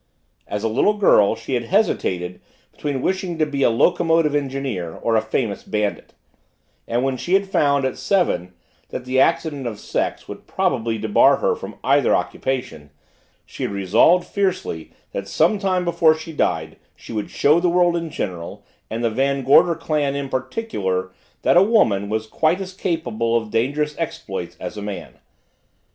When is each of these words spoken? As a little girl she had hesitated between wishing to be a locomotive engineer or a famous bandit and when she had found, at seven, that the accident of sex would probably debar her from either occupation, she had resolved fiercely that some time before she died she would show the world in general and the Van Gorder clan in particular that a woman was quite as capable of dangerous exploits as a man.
As 0.47 0.63
a 0.63 0.67
little 0.67 0.95
girl 0.95 1.35
she 1.35 1.53
had 1.53 1.65
hesitated 1.65 2.41
between 2.71 3.03
wishing 3.03 3.37
to 3.37 3.45
be 3.45 3.61
a 3.61 3.69
locomotive 3.69 4.33
engineer 4.33 4.95
or 4.95 5.15
a 5.15 5.21
famous 5.21 5.61
bandit 5.61 6.15
and 6.87 7.03
when 7.03 7.17
she 7.17 7.35
had 7.35 7.47
found, 7.47 7.85
at 7.85 7.99
seven, 7.99 8.55
that 8.89 9.05
the 9.05 9.19
accident 9.19 9.67
of 9.67 9.79
sex 9.79 10.27
would 10.27 10.47
probably 10.47 10.97
debar 10.97 11.35
her 11.37 11.55
from 11.55 11.77
either 11.83 12.15
occupation, 12.15 12.89
she 13.45 13.61
had 13.61 13.71
resolved 13.71 14.25
fiercely 14.25 14.91
that 15.11 15.27
some 15.27 15.59
time 15.59 15.85
before 15.85 16.15
she 16.15 16.33
died 16.33 16.77
she 16.95 17.13
would 17.13 17.29
show 17.29 17.59
the 17.59 17.69
world 17.69 17.95
in 17.95 18.09
general 18.09 18.65
and 18.89 19.03
the 19.03 19.11
Van 19.11 19.43
Gorder 19.43 19.75
clan 19.75 20.15
in 20.15 20.29
particular 20.29 21.11
that 21.43 21.57
a 21.57 21.61
woman 21.61 22.09
was 22.09 22.25
quite 22.25 22.59
as 22.59 22.73
capable 22.73 23.37
of 23.37 23.51
dangerous 23.51 23.93
exploits 23.99 24.57
as 24.59 24.77
a 24.77 24.81
man. 24.81 25.19